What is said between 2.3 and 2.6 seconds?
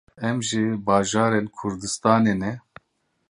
ne.